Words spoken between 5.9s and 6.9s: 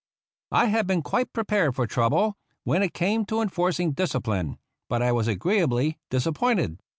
disappointed.